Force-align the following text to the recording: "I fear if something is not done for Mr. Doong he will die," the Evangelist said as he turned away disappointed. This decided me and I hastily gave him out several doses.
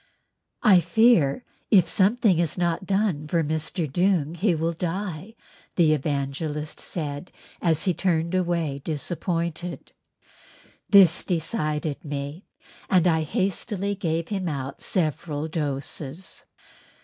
"I 0.63 0.79
fear 0.79 1.45
if 1.69 1.87
something 1.87 2.39
is 2.39 2.57
not 2.57 2.87
done 2.87 3.27
for 3.27 3.43
Mr. 3.43 3.87
Doong 3.87 4.35
he 4.35 4.55
will 4.55 4.73
die," 4.73 5.35
the 5.75 5.93
Evangelist 5.93 6.79
said 6.79 7.31
as 7.61 7.83
he 7.83 7.93
turned 7.93 8.33
away 8.33 8.81
disappointed. 8.83 9.91
This 10.89 11.23
decided 11.23 12.03
me 12.03 12.47
and 12.89 13.05
I 13.05 13.21
hastily 13.21 13.93
gave 13.93 14.29
him 14.29 14.49
out 14.49 14.81
several 14.81 15.47
doses. 15.47 16.45